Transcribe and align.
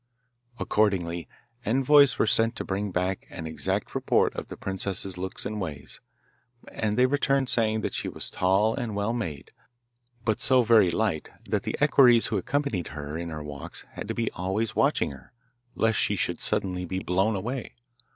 Accordingly 0.57 1.27
envoys 1.63 2.17
were 2.17 2.25
sent 2.25 2.55
to 2.55 2.65
bring 2.65 2.89
back 2.89 3.27
an 3.29 3.45
exact 3.45 3.93
report 3.93 4.33
of 4.35 4.47
the 4.47 4.57
princess's 4.57 5.15
looks 5.15 5.45
and 5.45 5.61
ways, 5.61 6.01
and 6.71 6.97
they 6.97 7.05
returned 7.05 7.49
saying 7.49 7.81
that 7.81 7.93
she 7.93 8.09
was 8.09 8.31
tall 8.31 8.73
and 8.73 8.95
well 8.95 9.13
made, 9.13 9.51
but 10.25 10.41
so 10.41 10.63
very 10.63 10.89
light 10.89 11.29
that 11.47 11.61
the 11.61 11.75
equerries 11.79 12.29
who 12.33 12.37
accompanied 12.39 12.87
her 12.87 13.15
in 13.15 13.29
her 13.29 13.43
walks 13.43 13.85
had 13.91 14.07
to 14.07 14.15
be 14.15 14.31
always 14.31 14.75
watching 14.75 15.11
her, 15.11 15.33
lest 15.75 15.99
she 15.99 16.15
should 16.15 16.41
suddenly 16.41 16.83
be 16.83 16.97
blown 16.97 17.35
away. 17.35 17.75